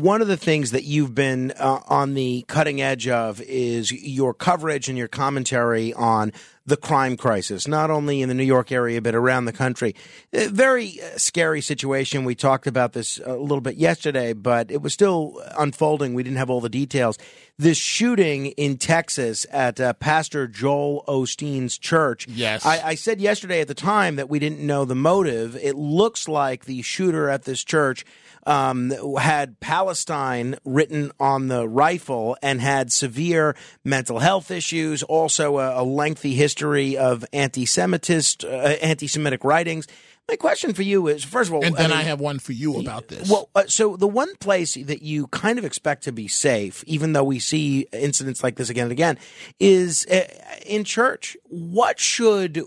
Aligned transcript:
One 0.00 0.22
of 0.22 0.28
the 0.28 0.36
things 0.36 0.70
that 0.70 0.84
you've 0.84 1.12
been 1.12 1.50
uh, 1.58 1.80
on 1.88 2.14
the 2.14 2.44
cutting 2.46 2.80
edge 2.80 3.08
of 3.08 3.40
is 3.40 3.90
your 3.90 4.32
coverage 4.32 4.88
and 4.88 4.96
your 4.96 5.08
commentary 5.08 5.92
on 5.92 6.32
the 6.68 6.76
crime 6.76 7.16
crisis, 7.16 7.66
not 7.66 7.90
only 7.90 8.20
in 8.20 8.28
the 8.28 8.34
New 8.34 8.44
York 8.44 8.70
area, 8.70 9.00
but 9.00 9.14
around 9.14 9.46
the 9.46 9.52
country. 9.52 9.94
A 10.32 10.48
very 10.48 11.00
uh, 11.00 11.16
scary 11.16 11.62
situation. 11.62 12.24
We 12.24 12.34
talked 12.34 12.66
about 12.66 12.92
this 12.92 13.18
a 13.24 13.36
little 13.36 13.62
bit 13.62 13.76
yesterday, 13.76 14.34
but 14.34 14.70
it 14.70 14.82
was 14.82 14.92
still 14.92 15.42
unfolding. 15.58 16.12
We 16.12 16.22
didn't 16.22 16.36
have 16.36 16.50
all 16.50 16.60
the 16.60 16.68
details. 16.68 17.16
This 17.56 17.78
shooting 17.78 18.46
in 18.46 18.76
Texas 18.76 19.46
at 19.50 19.80
uh, 19.80 19.94
Pastor 19.94 20.46
Joel 20.46 21.04
Osteen's 21.08 21.78
church. 21.78 22.28
Yes. 22.28 22.64
I, 22.64 22.80
I 22.90 22.94
said 22.94 23.20
yesterday 23.20 23.60
at 23.60 23.68
the 23.68 23.74
time 23.74 24.16
that 24.16 24.28
we 24.28 24.38
didn't 24.38 24.60
know 24.60 24.84
the 24.84 24.94
motive. 24.94 25.56
It 25.56 25.74
looks 25.74 26.28
like 26.28 26.66
the 26.66 26.82
shooter 26.82 27.28
at 27.30 27.44
this 27.44 27.64
church 27.64 28.04
um, 28.46 28.92
had 29.18 29.60
Palestine 29.60 30.56
written 30.64 31.12
on 31.18 31.48
the 31.48 31.68
rifle 31.68 32.36
and 32.42 32.60
had 32.60 32.92
severe 32.92 33.56
mental 33.84 34.20
health 34.20 34.50
issues, 34.50 35.02
also 35.02 35.58
a, 35.58 35.82
a 35.82 35.84
lengthy 35.84 36.34
history 36.34 36.57
of 36.62 37.24
anti-Semitist, 37.32 38.44
uh, 38.44 38.48
anti-Semitic 38.48 39.44
writings. 39.44 39.86
My 40.28 40.36
question 40.36 40.74
for 40.74 40.82
you 40.82 41.06
is: 41.06 41.24
First 41.24 41.48
of 41.48 41.54
all, 41.54 41.64
and 41.64 41.74
then 41.74 41.86
I, 41.86 41.96
mean, 41.96 41.98
I 41.98 42.02
have 42.02 42.20
one 42.20 42.38
for 42.38 42.52
you 42.52 42.78
about 42.78 43.08
this. 43.08 43.30
Well, 43.30 43.48
uh, 43.54 43.64
so 43.66 43.96
the 43.96 44.06
one 44.06 44.36
place 44.36 44.74
that 44.74 45.00
you 45.00 45.26
kind 45.28 45.58
of 45.58 45.64
expect 45.64 46.04
to 46.04 46.12
be 46.12 46.28
safe, 46.28 46.84
even 46.86 47.14
though 47.14 47.24
we 47.24 47.38
see 47.38 47.86
incidents 47.92 48.42
like 48.42 48.56
this 48.56 48.68
again 48.68 48.84
and 48.84 48.92
again, 48.92 49.18
is 49.58 50.06
uh, 50.06 50.28
in 50.66 50.84
church. 50.84 51.34
What 51.44 51.98
should 51.98 52.62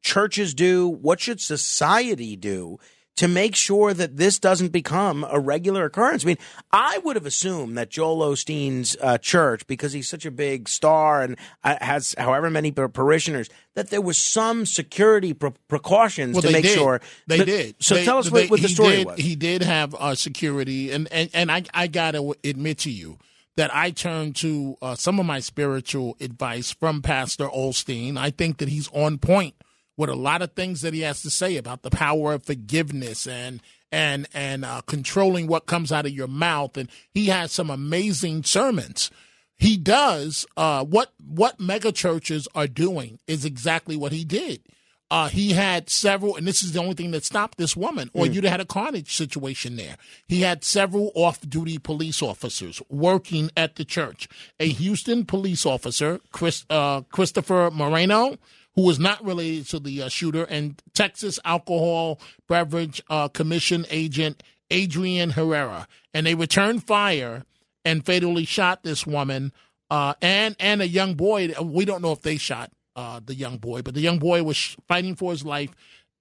churches 0.00 0.54
do? 0.54 0.88
What 0.88 1.20
should 1.20 1.42
society 1.42 2.36
do? 2.36 2.78
To 3.16 3.28
make 3.28 3.54
sure 3.54 3.92
that 3.92 4.16
this 4.16 4.38
doesn't 4.38 4.72
become 4.72 5.26
a 5.28 5.38
regular 5.38 5.84
occurrence. 5.84 6.24
I 6.24 6.28
mean, 6.28 6.38
I 6.72 6.98
would 6.98 7.16
have 7.16 7.26
assumed 7.26 7.76
that 7.76 7.90
Joel 7.90 8.32
Osteen's 8.32 8.96
uh, 9.00 9.18
church, 9.18 9.66
because 9.66 9.92
he's 9.92 10.08
such 10.08 10.24
a 10.24 10.30
big 10.30 10.68
star 10.68 11.22
and 11.22 11.36
uh, 11.62 11.76
has 11.80 12.14
however 12.16 12.48
many 12.48 12.72
parishioners, 12.72 13.50
that 13.74 13.90
there 13.90 14.00
was 14.00 14.16
some 14.16 14.64
security 14.64 15.34
pre- 15.34 15.52
precautions 15.68 16.34
well, 16.34 16.42
to 16.42 16.52
make 16.52 16.64
did. 16.64 16.74
sure. 16.74 17.00
They 17.26 17.38
but, 17.38 17.46
did. 17.46 17.76
So 17.80 17.96
they, 17.96 18.04
tell 18.04 18.18
us 18.18 18.30
they, 18.30 18.42
what, 18.42 18.50
what 18.50 18.62
the 18.62 18.68
story 18.68 18.96
did, 18.96 19.06
was. 19.06 19.18
He 19.18 19.36
did 19.36 19.62
have 19.62 19.94
uh, 19.94 20.14
security, 20.14 20.90
and, 20.90 21.06
and, 21.12 21.28
and 21.34 21.52
I, 21.52 21.64
I 21.74 21.88
got 21.88 22.12
to 22.12 22.34
admit 22.44 22.78
to 22.78 22.90
you 22.90 23.18
that 23.56 23.74
I 23.74 23.90
turned 23.90 24.36
to 24.36 24.78
uh, 24.80 24.94
some 24.94 25.20
of 25.20 25.26
my 25.26 25.40
spiritual 25.40 26.16
advice 26.20 26.72
from 26.72 27.02
Pastor 27.02 27.48
Osteen. 27.48 28.16
I 28.16 28.30
think 28.30 28.56
that 28.58 28.70
he's 28.70 28.88
on 28.88 29.18
point 29.18 29.54
with 30.02 30.10
a 30.10 30.16
lot 30.16 30.42
of 30.42 30.52
things 30.52 30.80
that 30.80 30.92
he 30.92 31.02
has 31.02 31.22
to 31.22 31.30
say 31.30 31.56
about 31.56 31.82
the 31.82 31.90
power 31.90 32.32
of 32.32 32.42
forgiveness 32.42 33.24
and 33.24 33.62
and 33.92 34.26
and 34.34 34.64
uh, 34.64 34.80
controlling 34.84 35.46
what 35.46 35.66
comes 35.66 35.92
out 35.92 36.06
of 36.06 36.12
your 36.12 36.26
mouth. 36.26 36.76
And 36.76 36.90
he 37.14 37.26
has 37.26 37.52
some 37.52 37.70
amazing 37.70 38.42
sermons. 38.42 39.12
He 39.56 39.76
does 39.76 40.44
uh, 40.56 40.84
what 40.84 41.12
what 41.24 41.60
mega 41.60 41.92
churches 41.92 42.48
are 42.52 42.66
doing 42.66 43.20
is 43.28 43.44
exactly 43.44 43.96
what 43.96 44.10
he 44.10 44.24
did. 44.24 44.62
Uh, 45.08 45.28
he 45.28 45.52
had 45.52 45.88
several, 45.88 46.36
and 46.36 46.48
this 46.48 46.64
is 46.64 46.72
the 46.72 46.80
only 46.80 46.94
thing 46.94 47.10
that 47.10 47.22
stopped 47.22 47.58
this 47.58 47.76
woman, 47.76 48.10
or 48.12 48.24
mm. 48.24 48.32
you'd 48.32 48.44
have 48.44 48.52
had 48.52 48.60
a 48.60 48.64
carnage 48.64 49.14
situation 49.14 49.76
there. 49.76 49.98
He 50.26 50.40
had 50.40 50.64
several 50.64 51.12
off 51.14 51.38
duty 51.42 51.78
police 51.78 52.22
officers 52.22 52.82
working 52.88 53.50
at 53.56 53.76
the 53.76 53.84
church. 53.84 54.26
A 54.58 54.68
Houston 54.68 55.26
police 55.26 55.64
officer, 55.64 56.18
Chris, 56.32 56.64
uh, 56.70 57.02
Christopher 57.02 57.70
Moreno, 57.70 58.38
who 58.74 58.82
was 58.82 58.98
not 58.98 59.24
related 59.24 59.66
to 59.68 59.78
the 59.78 60.02
uh, 60.02 60.08
shooter, 60.08 60.44
and 60.44 60.82
Texas 60.94 61.38
Alcohol 61.44 62.20
Beverage 62.48 63.02
uh, 63.10 63.28
Commission 63.28 63.86
agent 63.90 64.42
Adrian 64.70 65.30
Herrera. 65.30 65.86
And 66.14 66.26
they 66.26 66.34
returned 66.34 66.84
fire 66.84 67.44
and 67.84 68.04
fatally 68.04 68.44
shot 68.44 68.82
this 68.82 69.06
woman 69.06 69.52
uh, 69.90 70.14
and 70.22 70.56
and 70.58 70.80
a 70.80 70.88
young 70.88 71.14
boy. 71.14 71.52
We 71.62 71.84
don't 71.84 72.02
know 72.02 72.12
if 72.12 72.22
they 72.22 72.38
shot 72.38 72.70
uh, 72.96 73.20
the 73.24 73.34
young 73.34 73.58
boy, 73.58 73.82
but 73.82 73.94
the 73.94 74.00
young 74.00 74.18
boy 74.18 74.42
was 74.42 74.76
fighting 74.88 75.14
for 75.14 75.30
his 75.30 75.44
life. 75.44 75.70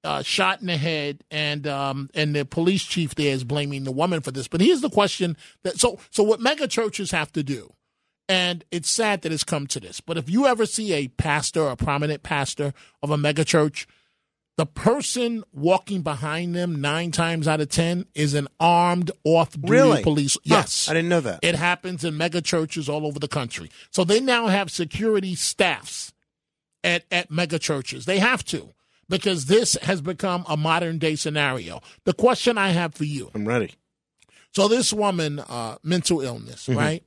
Uh, 0.03 0.23
shot 0.23 0.61
in 0.61 0.67
the 0.67 0.77
head, 0.77 1.23
and 1.29 1.67
um, 1.67 2.09
and 2.15 2.35
the 2.35 2.43
police 2.43 2.83
chief 2.83 3.13
there 3.13 3.33
is 3.33 3.43
blaming 3.43 3.83
the 3.83 3.91
woman 3.91 4.19
for 4.19 4.31
this. 4.31 4.47
But 4.47 4.59
here's 4.59 4.81
the 4.81 4.89
question: 4.89 5.37
that 5.63 5.79
so 5.79 5.99
so 6.09 6.23
what 6.23 6.39
mega 6.39 6.67
churches 6.67 7.11
have 7.11 7.31
to 7.33 7.43
do 7.43 7.71
and 8.31 8.63
it's 8.71 8.89
sad 8.89 9.23
that 9.23 9.33
it's 9.33 9.43
come 9.43 9.67
to 9.67 9.79
this. 9.81 9.99
But 9.99 10.17
if 10.17 10.29
you 10.29 10.47
ever 10.47 10.65
see 10.65 10.93
a 10.93 11.09
pastor, 11.09 11.67
a 11.67 11.75
prominent 11.75 12.23
pastor 12.23 12.73
of 13.03 13.11
a 13.11 13.17
megachurch, 13.17 13.85
the 14.55 14.65
person 14.65 15.43
walking 15.51 16.01
behind 16.01 16.55
them 16.55 16.79
nine 16.79 17.11
times 17.11 17.45
out 17.45 17.59
of 17.59 17.67
ten 17.67 18.05
is 18.15 18.33
an 18.33 18.47
armed 18.57 19.11
off-duty 19.25 19.69
really? 19.69 20.01
police. 20.01 20.37
Yes, 20.43 20.85
huh, 20.85 20.91
I 20.91 20.93
didn't 20.95 21.09
know 21.09 21.19
that. 21.19 21.39
It 21.41 21.55
happens 21.55 22.05
in 22.05 22.13
megachurches 22.13 22.87
all 22.87 23.05
over 23.05 23.19
the 23.19 23.27
country. 23.27 23.69
So 23.89 24.05
they 24.05 24.21
now 24.21 24.47
have 24.47 24.71
security 24.71 25.35
staffs 25.35 26.13
at 26.85 27.03
at 27.11 27.29
megachurches. 27.29 28.05
They 28.05 28.19
have 28.19 28.45
to 28.45 28.69
because 29.09 29.47
this 29.47 29.73
has 29.81 29.99
become 29.99 30.45
a 30.47 30.55
modern 30.55 30.99
day 30.99 31.17
scenario. 31.17 31.81
The 32.05 32.13
question 32.13 32.57
I 32.57 32.69
have 32.69 32.93
for 32.93 33.03
you, 33.03 33.29
I'm 33.35 33.45
ready. 33.45 33.73
So 34.55 34.69
this 34.69 34.93
woman, 34.93 35.39
uh, 35.39 35.77
mental 35.83 36.21
illness, 36.21 36.67
mm-hmm. 36.67 36.79
right? 36.79 37.03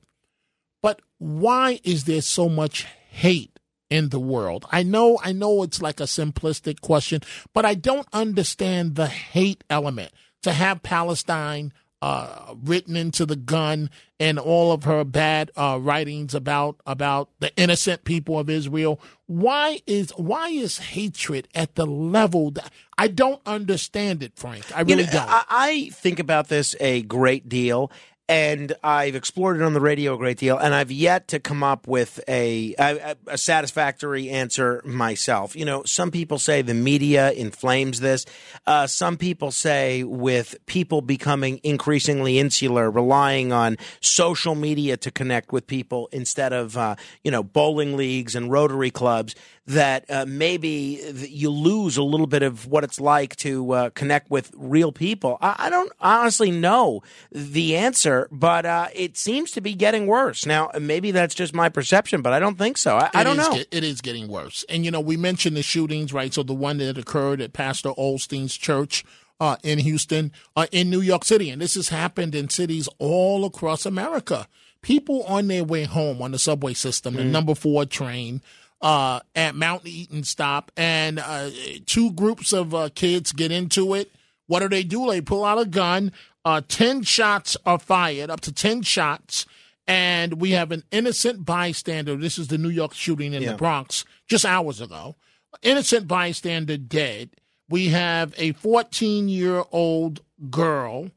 But 0.85 1.01
why 1.17 1.79
is 1.83 2.03
there 2.03 2.21
so 2.21 2.47
much 2.47 2.85
hate 3.09 3.57
in 3.89 4.09
the 4.09 4.19
world? 4.19 4.67
I 4.71 4.83
know, 4.83 5.17
I 5.23 5.31
know 5.31 5.63
it's 5.63 5.81
like 5.81 5.99
a 5.99 6.03
simplistic 6.03 6.79
question, 6.79 7.21
but 7.55 7.65
I 7.65 7.73
don't 7.73 8.07
understand 8.13 8.93
the 8.93 9.07
hate 9.07 9.63
element 9.67 10.11
to 10.43 10.53
have 10.53 10.83
Palestine 10.83 11.73
uh, 12.03 12.53
written 12.63 12.95
into 12.95 13.25
the 13.25 13.35
gun 13.35 13.89
and 14.19 14.37
all 14.37 14.71
of 14.71 14.83
her 14.83 15.03
bad 15.03 15.49
uh, 15.55 15.79
writings 15.81 16.35
about 16.35 16.79
about 16.85 17.29
the 17.39 17.51
innocent 17.57 18.03
people 18.03 18.37
of 18.37 18.47
Israel. 18.47 19.01
Why 19.25 19.81
is 19.87 20.11
why 20.11 20.49
is 20.49 20.77
hatred 20.77 21.47
at 21.55 21.73
the 21.73 21.87
level 21.87 22.51
that 22.51 22.71
I 22.95 23.07
don't 23.07 23.41
understand 23.47 24.21
it, 24.21 24.33
Frank? 24.35 24.65
I 24.75 24.81
really 24.81 25.01
you 25.01 25.07
know, 25.07 25.13
don't. 25.13 25.29
I, 25.29 25.43
I 25.49 25.89
think 25.93 26.19
about 26.19 26.47
this 26.47 26.75
a 26.79 27.01
great 27.01 27.49
deal, 27.49 27.91
and 28.27 28.73
I've 28.83 29.15
explored 29.15 29.57
it 29.57 29.63
on 29.63 29.73
the 29.73 29.79
radio 29.79 30.15
a 30.15 30.17
great 30.17 30.37
deal, 30.37 30.57
and 30.57 30.73
I've 30.73 30.91
yet 30.91 31.27
to 31.29 31.39
come 31.39 31.61
up 31.61 31.87
with 31.87 32.19
a, 32.27 32.73
a, 32.79 33.15
a 33.27 33.37
satisfactory 33.37 34.29
answer 34.29 34.81
myself. 34.83 35.55
You 35.55 35.65
know, 35.65 35.83
some 35.83 36.09
people 36.09 36.39
say 36.39 36.61
the 36.63 36.73
media 36.73 37.31
inflames 37.31 37.99
this. 37.99 38.25
Uh, 38.65 38.87
some 38.87 39.17
people 39.17 39.51
say 39.51 40.03
with 40.03 40.55
people 40.65 41.01
becoming 41.01 41.59
increasingly 41.63 42.39
insular, 42.39 42.89
relying 42.89 43.53
on 43.53 43.77
social 44.01 44.55
media 44.55 44.97
to 44.97 45.11
connect 45.11 45.51
with 45.51 45.67
people 45.67 46.09
instead 46.11 46.51
of 46.51 46.77
uh, 46.77 46.95
you 47.23 47.29
know 47.29 47.43
bowling 47.43 47.95
leagues 47.95 48.35
and 48.35 48.51
Rotary 48.51 48.89
clubs 48.91 49.35
that 49.67 50.05
uh, 50.11 50.25
maybe 50.27 51.01
you 51.27 51.49
lose 51.49 51.97
a 51.97 52.03
little 52.03 52.27
bit 52.27 52.43
of 52.43 52.67
what 52.67 52.83
it's 52.83 52.99
like 52.99 53.35
to 53.37 53.71
uh, 53.71 53.89
connect 53.91 54.29
with 54.29 54.51
real 54.55 54.91
people. 54.91 55.39
I, 55.41 55.55
I, 55.57 55.69
don't 55.71 55.91
honestly 55.99 56.51
know 56.51 57.01
the 57.31 57.75
answer, 57.75 58.27
but 58.31 58.65
uh, 58.65 58.87
it 58.93 59.17
seems 59.17 59.51
to 59.51 59.61
be 59.61 59.73
getting 59.73 60.05
worse. 60.05 60.45
Now, 60.45 60.69
maybe 60.79 61.09
that's 61.09 61.33
just 61.33 61.55
my 61.55 61.69
perception, 61.69 62.21
but 62.21 62.31
I 62.31 62.39
don't 62.39 62.59
think 62.59 62.77
so. 62.77 62.95
I, 62.97 63.09
I 63.15 63.23
don't 63.23 63.37
know. 63.37 63.59
It 63.71 63.83
is 63.83 64.01
getting 64.01 64.27
worse. 64.27 64.63
And, 64.69 64.85
you 64.85 64.91
know, 64.91 65.01
we 65.01 65.17
mentioned 65.17 65.57
the 65.57 65.63
shootings, 65.63 66.13
right? 66.13 66.31
So 66.31 66.43
the 66.43 66.53
one 66.53 66.77
that 66.77 66.97
occurred 66.97 67.41
at 67.41 67.53
Pastor 67.53 67.89
Osteen's 67.89 68.55
church. 68.55 69.03
Uh, 69.37 69.57
in 69.63 69.79
Houston, 69.79 70.31
uh, 70.55 70.65
in 70.71 70.89
New 70.89 71.01
York 71.01 71.25
City. 71.25 71.49
And 71.49 71.61
this 71.61 71.75
has 71.75 71.89
happened 71.89 72.33
in 72.33 72.47
cities 72.47 72.87
all 72.99 73.43
across 73.43 73.85
America. 73.85 74.47
People 74.81 75.23
on 75.23 75.49
their 75.49 75.65
way 75.65 75.83
home 75.83 76.21
on 76.21 76.31
the 76.31 76.39
subway 76.39 76.73
system, 76.73 77.15
mm. 77.15 77.17
the 77.17 77.25
number 77.25 77.53
four 77.53 77.83
train, 77.85 78.41
uh, 78.85 79.19
at 79.33 79.55
Mount 79.55 79.87
Eden 79.87 80.23
stop, 80.23 80.71
and 80.77 81.17
uh, 81.17 81.49
two 81.87 82.11
groups 82.11 82.53
of 82.53 82.75
uh, 82.75 82.89
kids 82.93 83.31
get 83.31 83.51
into 83.51 83.95
it. 83.95 84.11
What 84.45 84.59
do 84.59 84.69
they 84.69 84.83
do? 84.83 85.09
They 85.09 85.21
pull 85.21 85.43
out 85.43 85.59
a 85.59 85.65
gun. 85.65 86.11
Uh, 86.45 86.61
10 86.67 87.01
shots 87.01 87.57
are 87.65 87.79
fired, 87.79 88.29
up 88.29 88.41
to 88.41 88.53
10 88.53 88.83
shots. 88.83 89.47
And 89.87 90.35
we 90.35 90.51
have 90.51 90.71
an 90.71 90.83
innocent 90.91 91.45
bystander. 91.45 92.15
This 92.15 92.37
is 92.37 92.49
the 92.49 92.59
New 92.59 92.69
York 92.69 92.93
shooting 92.93 93.33
in 93.33 93.41
yeah. 93.41 93.51
the 93.51 93.57
Bronx 93.57 94.05
just 94.27 94.45
hours 94.45 94.79
ago. 94.79 95.15
Innocent 95.63 96.07
bystander 96.07 96.77
dead. 96.77 97.31
We 97.67 97.87
have 97.87 98.35
a 98.37 98.51
14 98.51 99.27
year 99.27 99.63
old 99.71 100.21
girl 100.51 101.09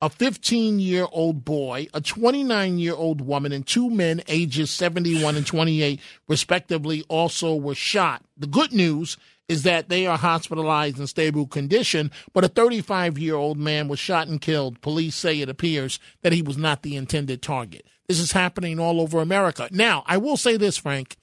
a 0.00 0.08
15 0.08 0.78
year 0.78 1.06
old 1.10 1.44
boy, 1.44 1.88
a 1.92 2.00
29 2.00 2.78
year 2.78 2.94
old 2.94 3.20
woman, 3.20 3.52
and 3.52 3.66
two 3.66 3.90
men 3.90 4.22
ages 4.28 4.70
71 4.70 5.36
and 5.36 5.46
28, 5.46 6.00
respectively, 6.28 7.04
also 7.08 7.54
were 7.54 7.74
shot. 7.74 8.22
The 8.36 8.46
good 8.46 8.72
news 8.72 9.16
is 9.48 9.62
that 9.62 9.88
they 9.88 10.06
are 10.06 10.18
hospitalized 10.18 11.00
in 11.00 11.06
stable 11.06 11.46
condition, 11.46 12.10
but 12.32 12.44
a 12.44 12.48
35 12.48 13.18
year 13.18 13.34
old 13.34 13.58
man 13.58 13.88
was 13.88 13.98
shot 13.98 14.28
and 14.28 14.40
killed. 14.40 14.80
Police 14.82 15.14
say 15.14 15.40
it 15.40 15.48
appears 15.48 15.98
that 16.22 16.32
he 16.32 16.42
was 16.42 16.56
not 16.56 16.82
the 16.82 16.96
intended 16.96 17.42
target. 17.42 17.86
This 18.08 18.20
is 18.20 18.32
happening 18.32 18.78
all 18.78 19.00
over 19.00 19.20
America. 19.20 19.68
Now, 19.70 20.04
I 20.06 20.16
will 20.18 20.36
say 20.36 20.56
this, 20.56 20.76
Frank. 20.76 21.16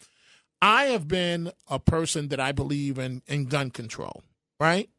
I 0.62 0.86
have 0.86 1.08
been 1.08 1.52
a 1.70 1.80
person 1.80 2.30
that 2.30 2.40
I 2.40 2.52
believe 2.52 2.98
in, 2.98 3.22
in 3.28 3.46
gun 3.46 3.70
control, 3.70 4.24
right? 4.60 4.90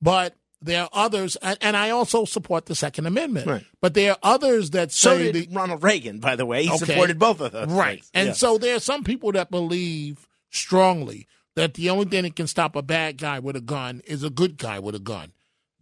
But 0.00 0.34
there 0.62 0.82
are 0.82 0.90
others, 0.92 1.36
and, 1.36 1.76
I 1.76 1.90
also 1.90 2.24
support 2.24 2.66
the 2.66 2.74
Second 2.74 3.06
Amendment. 3.06 3.46
Right. 3.46 3.64
But 3.80 3.94
there 3.94 4.12
are 4.12 4.18
others 4.22 4.70
that 4.70 4.92
So 4.92 5.16
say 5.16 5.32
did 5.32 5.50
the, 5.50 5.54
Ronald 5.54 5.82
Reagan, 5.82 6.18
by 6.20 6.36
the 6.36 6.44
way. 6.46 6.64
He 6.64 6.70
Okay. 6.70 6.84
supported 6.86 7.18
both 7.18 7.40
of 7.40 7.52
those. 7.52 7.68
Right. 7.68 8.00
things. 8.00 8.10
And 8.14 8.26
Yeah. 8.28 8.32
so 8.34 8.58
there 8.58 8.76
are 8.76 8.80
some 8.80 9.02
people 9.04 9.32
that 9.32 9.50
believe 9.50 10.28
strongly 10.50 11.26
that 11.56 11.74
the 11.74 11.90
only 11.90 12.04
thing 12.06 12.22
that 12.24 12.36
can 12.36 12.46
stop 12.46 12.76
a 12.76 12.82
bad 12.82 13.16
guy 13.18 13.38
with 13.38 13.56
a 13.56 13.60
gun 13.60 14.02
is 14.06 14.22
a 14.22 14.30
good 14.30 14.56
guy 14.58 14.78
with 14.78 14.94
a 14.94 14.98
gun. 15.00 15.32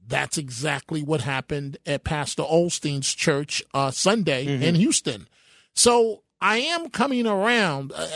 That's 0.06 0.38
exactly 0.38 1.02
what 1.02 1.20
happened 1.22 1.76
at 1.84 2.04
Pastor 2.04 2.42
Osteen's 2.42 3.12
church 3.14 3.62
uh, 3.74 3.90
Sunday 3.90 4.46
Mm-hmm. 4.46 4.62
in 4.62 4.74
Houston. 4.76 5.28
So 5.74 6.22
I 6.40 6.58
am 6.58 6.88
coming 6.88 7.26
around. 7.26 7.92
Uh, 7.94 8.06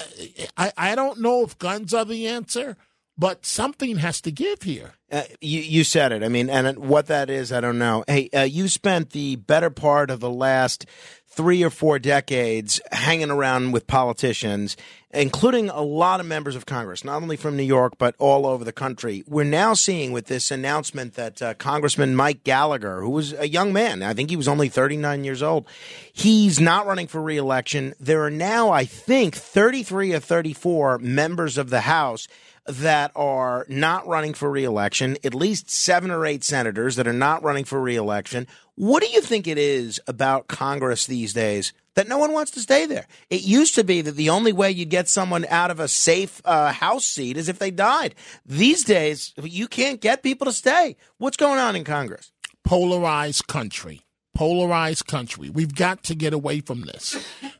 I, 0.56 0.72
I 0.76 0.94
don't 0.94 1.20
know 1.20 1.42
if 1.42 1.58
guns 1.58 1.92
are 1.92 2.04
the 2.04 2.26
answer, 2.28 2.76
but 3.16 3.44
something 3.44 3.96
has 3.96 4.20
to 4.22 4.32
give 4.32 4.62
here. 4.62 4.94
Uh, 5.10 5.22
you, 5.40 5.60
you 5.60 5.84
said 5.84 6.12
it. 6.12 6.22
I 6.22 6.28
mean, 6.28 6.48
and 6.48 6.78
what 6.78 7.06
that 7.06 7.28
is, 7.28 7.52
I 7.52 7.60
don't 7.60 7.78
know. 7.78 8.04
Hey, 8.06 8.30
uh, 8.34 8.42
you 8.42 8.68
spent 8.68 9.10
the 9.10 9.36
better 9.36 9.70
part 9.70 10.10
of 10.10 10.20
the 10.20 10.30
last 10.30 10.86
three 11.32 11.62
or 11.62 11.70
four 11.70 11.98
decades 11.98 12.80
hanging 12.92 13.30
around 13.30 13.72
with 13.72 13.86
politicians, 13.86 14.76
including 15.12 15.70
a 15.70 15.80
lot 15.80 16.20
of 16.20 16.26
members 16.26 16.54
of 16.54 16.66
Congress, 16.66 17.04
not 17.04 17.22
only 17.22 17.36
from 17.36 17.56
New 17.56 17.62
York, 17.62 17.94
but 17.96 18.14
all 18.18 18.46
over 18.46 18.64
the 18.64 18.72
country. 18.72 19.24
We're 19.26 19.44
now 19.44 19.72
seeing 19.72 20.12
with 20.12 20.26
this 20.26 20.50
announcement 20.50 21.14
that 21.14 21.40
uh, 21.40 21.54
Congressman 21.54 22.14
Mike 22.14 22.44
Gallagher, 22.44 23.00
who 23.00 23.10
was 23.10 23.32
a 23.32 23.48
young 23.48 23.72
man, 23.72 24.02
I 24.02 24.12
think 24.12 24.28
he 24.28 24.36
was 24.36 24.48
only 24.48 24.68
39 24.68 25.24
years 25.24 25.42
old, 25.42 25.66
he's 26.12 26.60
not 26.60 26.86
running 26.86 27.06
for 27.06 27.22
reelection. 27.22 27.94
There 27.98 28.24
are 28.24 28.30
now, 28.30 28.70
I 28.70 28.84
think, 28.84 29.34
33 29.34 30.12
or 30.12 30.20
34 30.20 30.98
members 30.98 31.56
of 31.56 31.70
the 31.70 31.82
House 31.82 32.28
that 32.66 33.10
are 33.16 33.66
not 33.68 34.06
running 34.06 34.34
for 34.34 34.50
reelection, 34.50 35.16
at 35.24 35.34
least 35.34 35.70
seven 35.70 36.10
or 36.10 36.24
eight 36.26 36.44
senators 36.44 36.96
that 36.96 37.08
are 37.08 37.12
not 37.12 37.42
running 37.42 37.64
for 37.64 37.80
reelection. 37.80 38.46
What 38.74 39.02
do 39.02 39.08
you 39.08 39.20
think 39.20 39.46
it 39.46 39.58
is 39.58 40.00
about 40.06 40.48
Congress 40.48 41.06
these 41.06 41.32
days 41.32 41.72
that 41.94 42.08
no 42.08 42.18
one 42.18 42.32
wants 42.32 42.52
to 42.52 42.60
stay 42.60 42.86
there? 42.86 43.06
It 43.30 43.42
used 43.42 43.74
to 43.74 43.84
be 43.84 44.00
that 44.02 44.16
the 44.16 44.30
only 44.30 44.52
way 44.52 44.70
you'd 44.70 44.90
get 44.90 45.08
someone 45.08 45.44
out 45.46 45.70
of 45.70 45.80
a 45.80 45.88
safe 45.88 46.40
uh, 46.44 46.72
House 46.72 47.04
seat 47.04 47.36
is 47.36 47.48
if 47.48 47.58
they 47.58 47.70
died. 47.70 48.14
These 48.46 48.84
days, 48.84 49.34
you 49.42 49.66
can't 49.68 50.00
get 50.00 50.22
people 50.22 50.46
to 50.46 50.52
stay. 50.52 50.96
What's 51.18 51.36
going 51.36 51.58
on 51.58 51.76
in 51.76 51.84
Congress? 51.84 52.32
polarized 52.64 53.46
country. 53.46 54.02
Polarized 54.34 55.06
country. 55.06 55.50
We've 55.50 55.74
got 55.74 56.04
to 56.04 56.14
get 56.14 56.32
away 56.32 56.60
from 56.60 56.82
this. 56.82 57.16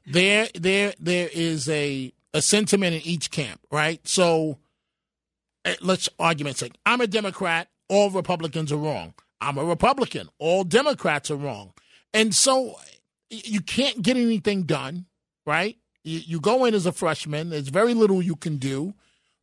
There, 0.07 0.49
there, 0.55 0.95
there 0.99 1.29
is 1.33 1.69
a 1.69 2.13
a 2.35 2.41
sentiment 2.41 2.95
in 2.95 3.03
each 3.03 3.31
camp, 3.31 3.61
right? 3.71 4.01
So, 4.09 4.59
let's 5.81 6.09
argument 6.19 6.57
sake. 6.57 6.77
I'm 6.87 7.01
a 7.01 7.07
Democrat. 7.07 7.69
All 7.89 8.11
Republicans 8.11 8.73
are 8.73 8.77
wrong. 8.77 9.15
I'm 9.41 9.59
a 9.59 9.65
Republican. 9.65 10.29
All 10.39 10.65
Democrats 10.65 11.31
are 11.31 11.37
wrong. 11.37 11.73
And 12.15 12.35
so, 12.35 12.77
you 13.31 13.61
can't 13.61 14.03
get 14.03 14.17
anything 14.17 14.63
done, 14.65 15.07
right? 15.47 15.77
You, 16.05 16.21
you 16.25 16.41
go 16.41 16.65
in 16.65 16.75
as 16.75 16.87
a 16.87 16.93
freshman. 16.93 17.51
There's 17.51 17.69
very 17.69 17.95
little 17.95 18.23
you 18.23 18.37
can 18.37 18.57
do. 18.57 18.95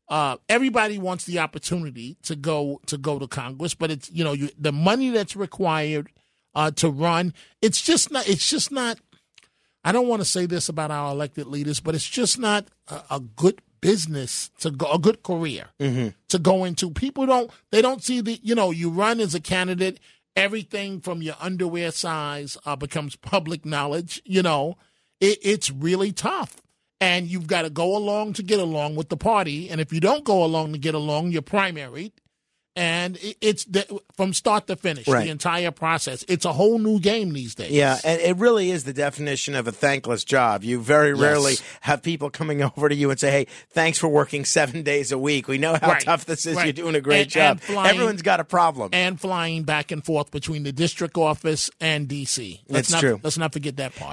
Uh, 0.08 0.38
everybody 0.48 0.98
wants 0.98 1.26
the 1.26 1.40
opportunity 1.40 2.18
to 2.24 2.36
go 2.36 2.82
to 2.88 2.98
go 2.98 3.20
to 3.20 3.28
Congress, 3.28 3.76
but 3.76 3.92
it's 3.92 4.10
you 4.12 4.24
know 4.24 4.34
you, 4.34 4.50
the 4.58 4.72
money 4.72 5.12
that's 5.12 5.36
required 5.36 6.10
uh, 6.56 6.72
to 6.72 6.90
run. 6.90 7.34
It's 7.62 7.82
just 7.82 8.12
not. 8.12 8.28
It's 8.28 8.50
just 8.50 8.72
not. 8.72 9.00
I 9.84 9.92
don't 9.92 10.08
want 10.08 10.22
to 10.22 10.28
say 10.28 10.46
this 10.48 10.68
about 10.68 10.92
our 10.92 11.12
elected 11.12 11.46
leaders, 11.46 11.80
but 11.80 11.94
it's 11.94 12.10
just 12.10 12.40
not 12.40 12.68
a, 12.88 13.04
a 13.12 13.20
good 13.20 13.62
business 13.82 14.50
to 14.60 14.72
go, 14.72 14.92
a 14.92 15.00
good 15.00 15.24
career 15.24 15.66
to 16.30 16.40
go 16.40 16.64
into. 16.64 16.92
People 16.92 17.26
don't. 17.26 17.52
They 17.72 17.82
don't 17.82 18.04
see 18.04 18.22
the. 18.22 18.40
You 18.42 18.56
know, 18.56 18.72
you 18.72 18.90
run 18.90 19.20
as 19.20 19.36
a 19.36 19.40
candidate. 19.40 20.00
Everything 20.36 21.02
from 21.02 21.22
your 21.22 21.36
underwear 21.42 21.92
size 21.92 22.58
uh, 22.66 22.76
becomes 22.76 23.16
public 23.16 23.66
knowledge. 23.66 24.22
You 24.26 24.42
know, 24.42 24.78
it, 25.20 25.40
it's 25.42 25.70
really 25.72 26.12
tough 26.12 26.62
and 27.02 27.28
you've 27.28 27.48
got 27.48 27.64
to 27.64 27.70
go 27.70 27.96
along 27.96 28.34
to 28.34 28.44
get 28.44 28.60
along 28.60 28.96
with 28.96 29.10
the 29.10 29.18
party. 29.18 29.70
And 29.70 29.80
if 29.80 29.94
you 29.94 30.00
don't 30.00 30.24
go 30.24 30.44
along 30.44 30.74
to 30.74 30.80
get 30.80 30.96
along, 30.96 31.32
you're 31.32 31.42
primaried. 31.42 32.12
And 32.80 33.18
it's 33.42 33.66
the, 33.66 33.86
from 34.16 34.32
start 34.34 34.68
to 34.68 34.78
finish, 34.78 35.06
Right. 35.06 35.26
the 35.26 35.32
entire 35.32 35.70
process. 35.72 36.24
It's 36.30 36.46
a 36.46 36.54
whole 36.54 36.80
new 36.80 36.98
game 37.02 37.34
these 37.34 37.54
days. 37.54 37.72
Yeah, 37.72 37.98
and 38.06 38.22
it 38.22 38.38
really 38.38 38.72
is 38.72 38.86
the 38.86 38.94
definition 38.94 39.54
of 39.54 39.68
a 39.68 39.72
thankless 39.74 40.24
job. 40.24 40.64
You 40.64 40.80
very 40.80 41.14
rarely 41.14 41.56
have 41.82 42.02
people 42.02 42.30
coming 42.30 42.64
over 42.78 42.88
to 42.88 42.96
you 42.96 43.12
and 43.12 43.20
say, 43.20 43.32
"Hey, 43.32 43.48
thanks 43.72 43.98
for 43.98 44.08
working 44.08 44.46
seven 44.46 44.84
days 44.84 45.12
a 45.12 45.18
week. 45.18 45.50
We 45.50 45.58
know 45.58 45.74
how 45.82 45.90
Right, 45.90 46.02
tough 46.02 46.24
this 46.24 46.46
is. 46.46 46.56
right. 46.56 46.68
You're 46.68 46.74
doing 46.86 46.96
a 46.96 47.02
great 47.02 47.24
And- 47.24 47.30
job." 47.32 47.50
and 47.52 47.62
flying- 47.62 47.90
Everyone's 47.96 48.22
got 48.22 48.40
a 48.40 48.46
problem. 48.46 48.92
And 48.94 49.20
flying 49.20 49.64
back 49.64 49.92
and 49.92 50.04
forth 50.06 50.32
between 50.32 50.64
the 50.64 50.72
district 50.72 51.18
office 51.18 51.70
and 51.82 52.08
D.C. 52.08 52.62
Let's 52.70 52.88
It's 52.88 52.92
not, 52.94 53.00
true. 53.02 53.20
Let's 53.22 53.38
not 53.38 53.52
forget 53.52 53.76
that 53.76 53.94
part. 53.96 54.08